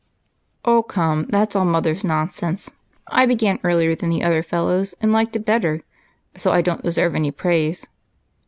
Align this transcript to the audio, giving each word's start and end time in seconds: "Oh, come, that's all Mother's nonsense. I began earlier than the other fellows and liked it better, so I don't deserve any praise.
"Oh, 0.65 0.81
come, 0.81 1.27
that's 1.29 1.55
all 1.55 1.63
Mother's 1.63 2.03
nonsense. 2.03 2.73
I 3.05 3.27
began 3.27 3.59
earlier 3.63 3.93
than 3.93 4.09
the 4.09 4.23
other 4.23 4.41
fellows 4.41 4.95
and 4.99 5.11
liked 5.11 5.35
it 5.35 5.45
better, 5.45 5.83
so 6.35 6.51
I 6.51 6.63
don't 6.63 6.81
deserve 6.83 7.13
any 7.13 7.29
praise. 7.29 7.85